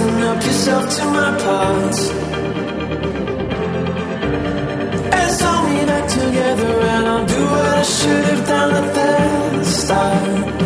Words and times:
Fasten 0.00 0.22
up 0.22 0.42
yourself 0.42 0.96
to 0.96 1.04
my 1.04 1.38
parts, 1.44 2.10
And 5.12 5.40
hold 5.42 5.68
me 5.68 5.84
back 5.84 6.08
together 6.08 6.80
And 6.94 7.06
I'll 7.06 7.26
do 7.26 7.44
what 7.44 7.66
I 7.66 7.82
should 7.82 8.24
have 8.24 8.46
done 8.48 8.72
at 8.82 8.94
the 8.94 9.64
start. 9.64 10.59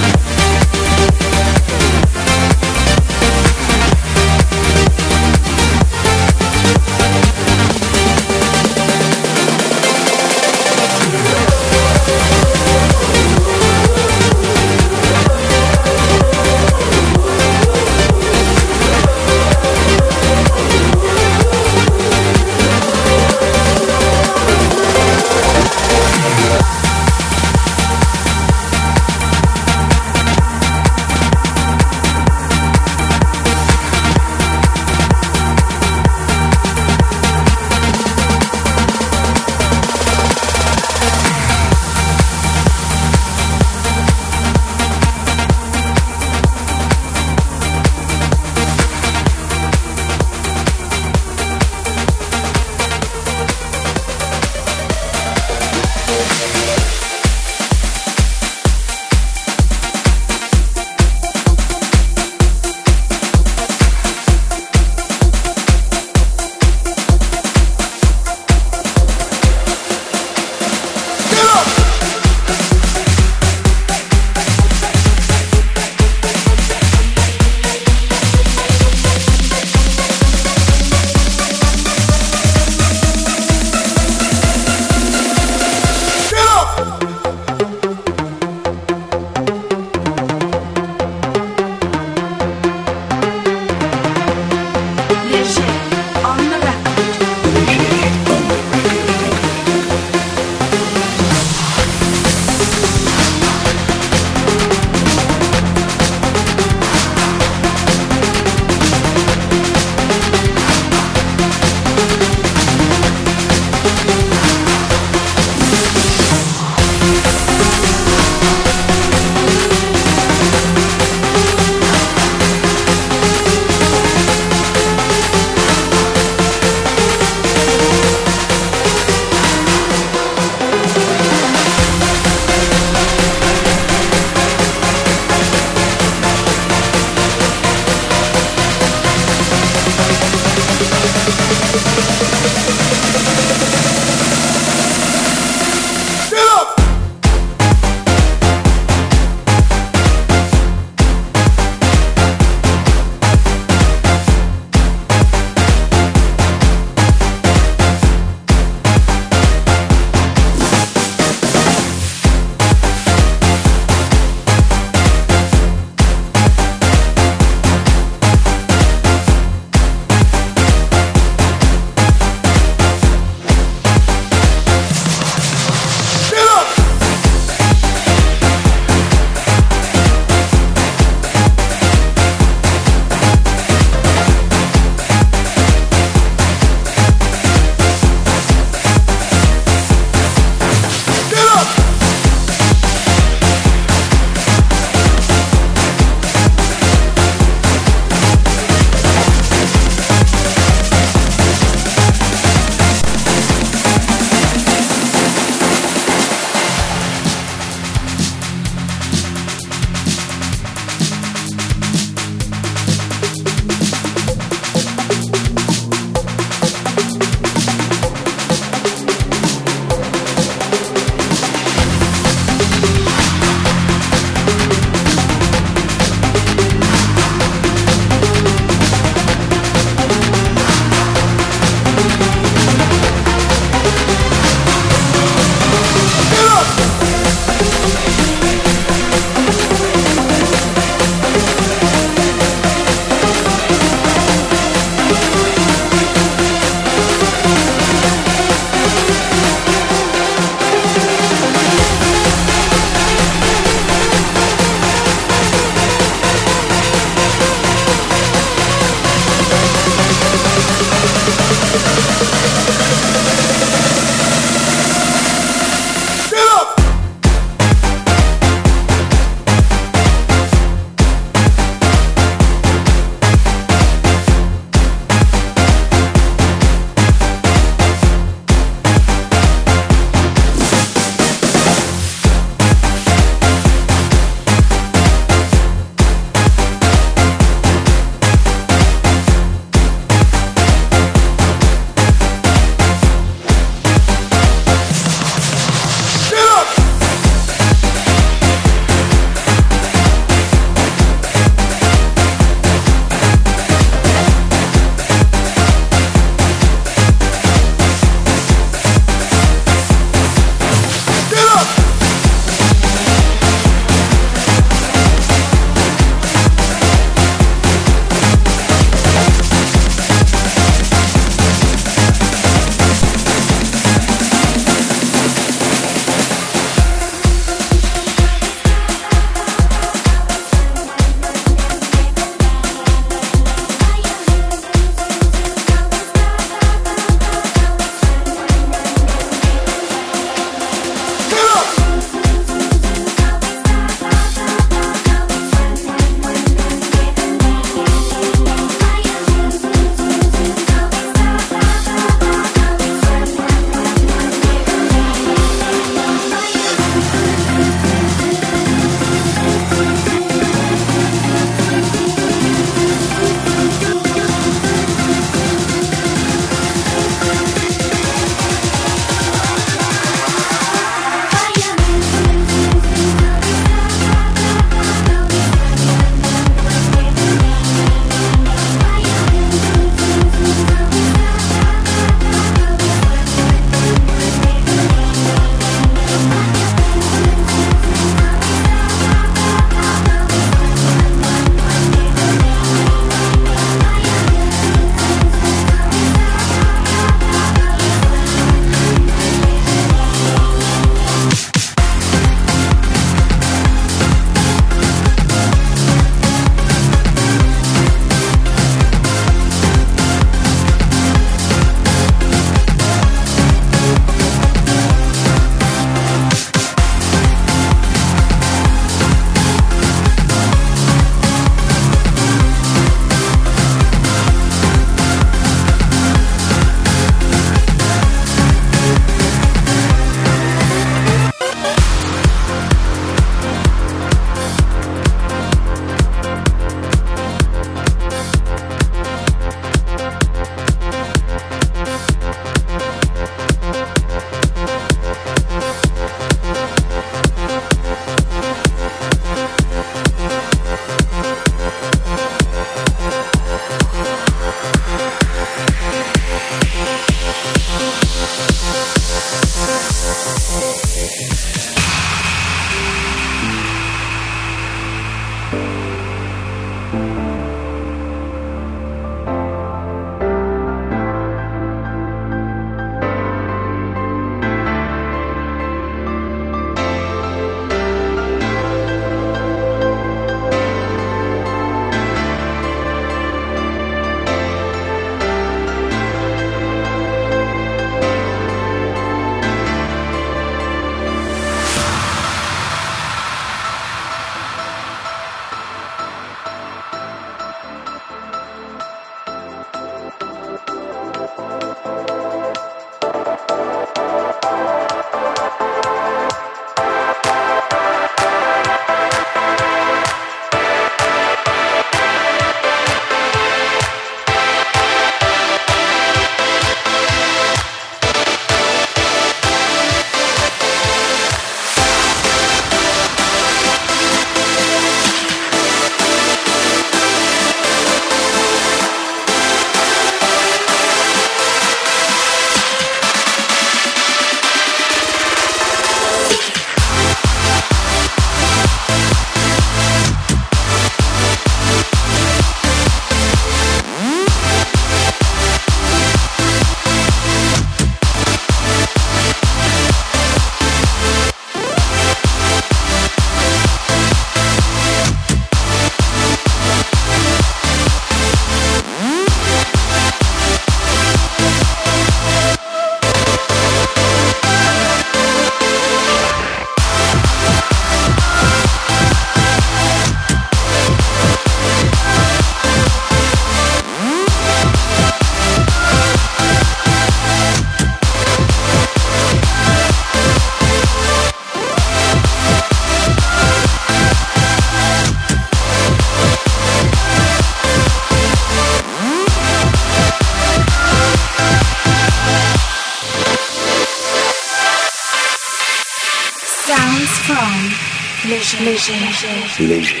Léger. 599.61 600.00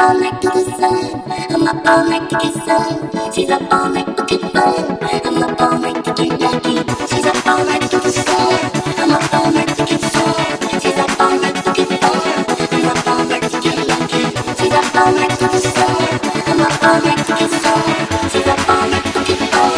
all 0.00 0.18
night 0.18 0.40
to 0.40 0.48
the 0.48 0.64
sun. 0.78 1.22
I'm 1.52 1.68
up 1.68 1.86
all 1.86 2.04
night 2.08 2.30
to 2.30 2.36
get 2.40 2.54
sun. 2.64 3.32
She's 3.34 3.50
up 3.50 3.70
all 3.70 3.90
night 3.90 4.16
to 4.16 4.24
get 4.24 4.40
fun. 4.52 4.98
I'm 5.26 5.42
up 5.42 5.60
all 5.60 5.78
night 5.78 6.02
to 6.04 6.12
get 6.14 6.40
lucky. 6.40 6.76
She's 7.10 7.26
up 7.26 7.46
all 7.46 7.64
night 7.64 7.82
to 7.90 7.98
the 8.00 8.10
sun. 8.10 8.60
I'm 8.96 9.12
up 9.12 9.34
all 9.34 9.52
night 9.52 9.68
to 9.76 9.84
get 9.84 10.00
sun. 10.00 10.80
She's 10.80 10.98
up 11.04 11.20
all 11.20 11.36
night 11.42 11.56
to 11.64 11.70
get 11.76 11.88
fun. 12.00 12.16
I'm 12.76 12.86
up 12.88 13.06
all 13.12 13.24
night 13.28 13.44
to 13.52 13.60
get 13.60 13.78
lucky. 13.92 14.24
She's 14.58 14.72
up 14.72 14.96
all 14.96 15.12
night 15.12 15.34
to 15.40 15.46
the 15.54 15.60
sun. 15.76 15.96
I'm 16.48 16.60
up 16.64 16.82
all 16.82 17.00
night 17.04 17.22
to 17.26 17.32
get 17.40 17.52
sun. 17.62 17.82
She's 18.32 18.48
up 18.48 18.68
all 18.70 18.88
night 18.88 19.04
to 19.14 19.20
get 19.28 19.40
fun. 19.52 19.72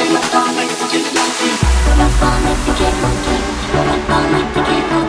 I'm 0.00 0.16
up 0.16 0.34
all 0.40 0.50
night 0.56 0.72
to 0.80 0.84
get 0.92 1.06
lucky. 1.18 1.50
I'm 1.92 2.00
up 2.00 2.22
all 2.24 2.38
night 2.46 2.60
to 2.64 2.72
get 2.80 2.94
lucky. 3.04 3.36
I'm 3.76 3.88
up 3.92 4.10
all 4.16 4.26
night 4.32 4.48
to 4.56 4.60
get 4.70 4.90
lucky. 4.92 5.05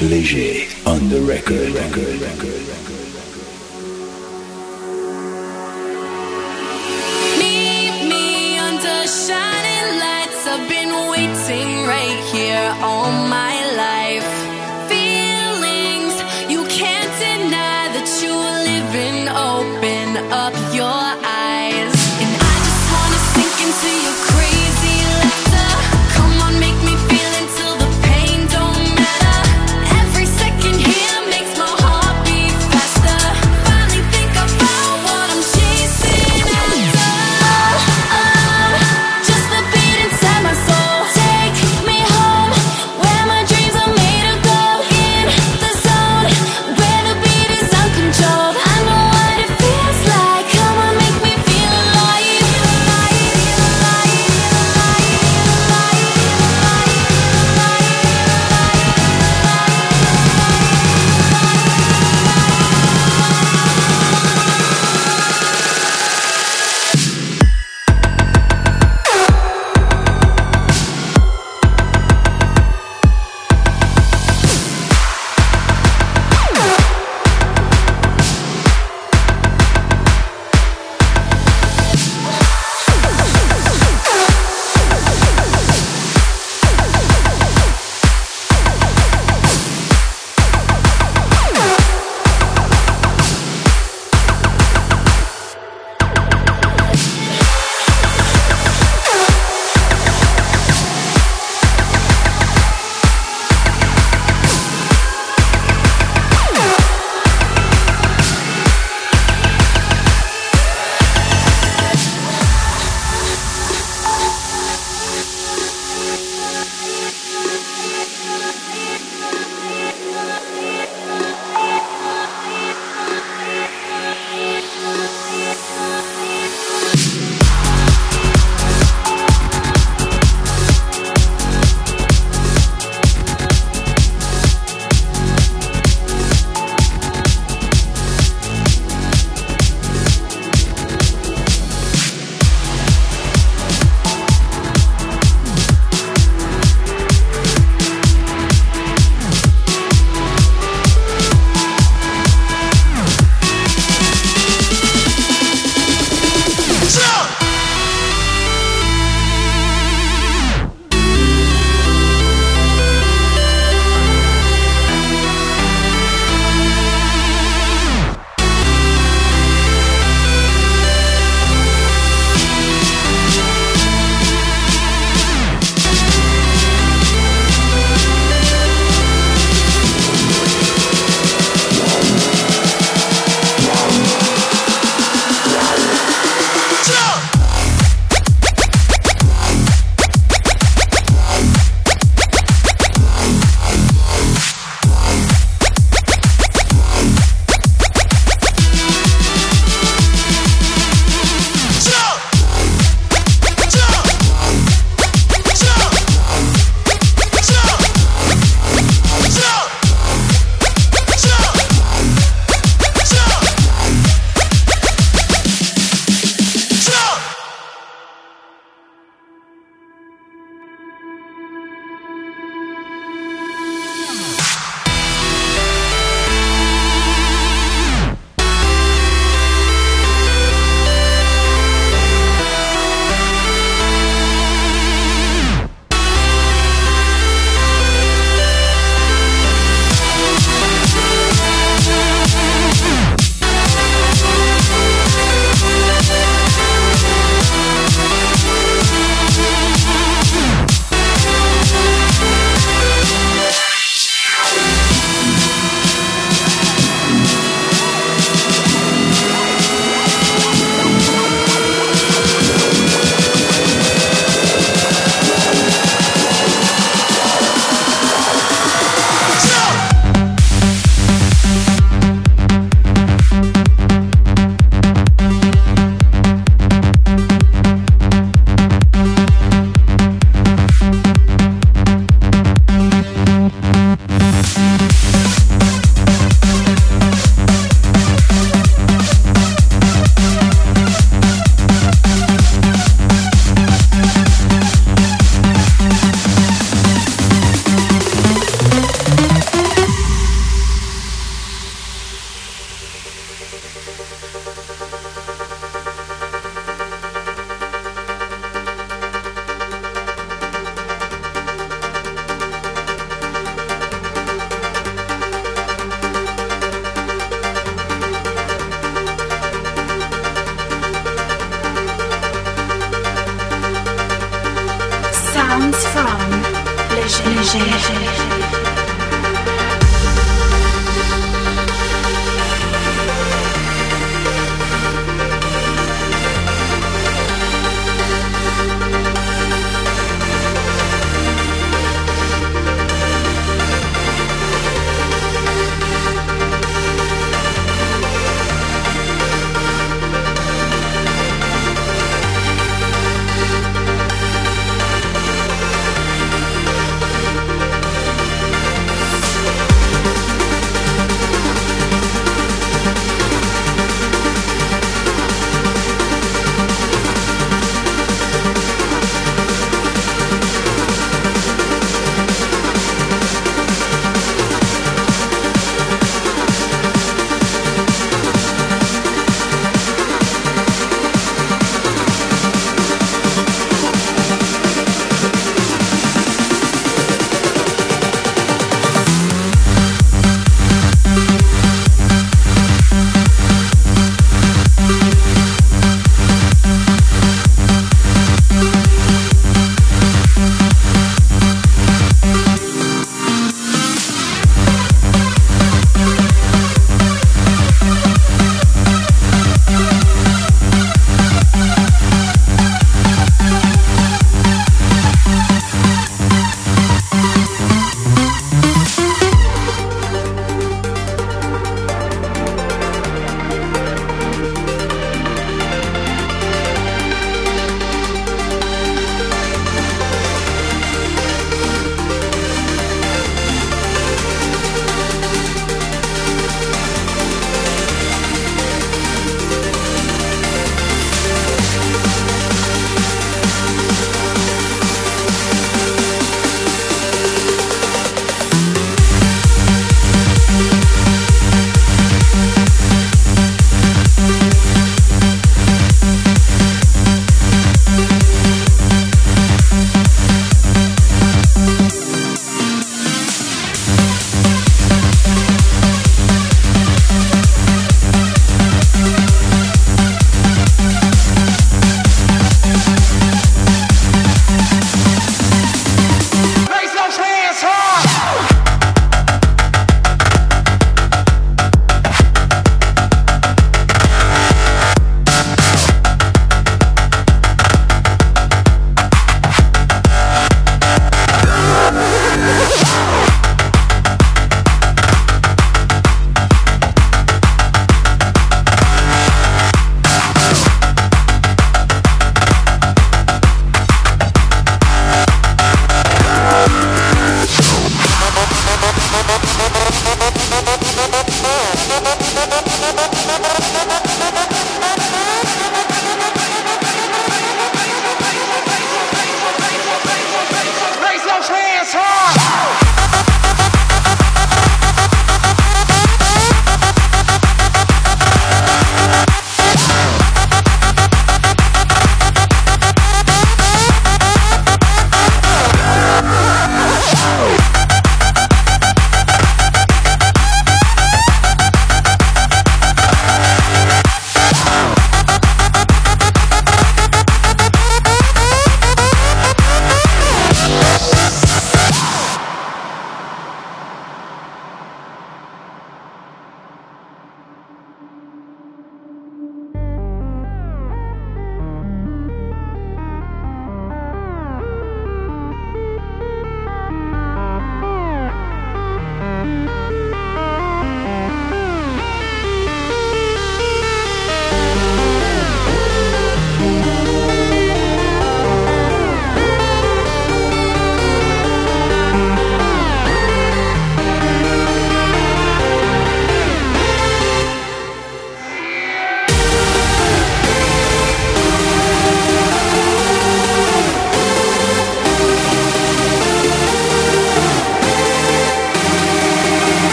Léger. 0.00 0.43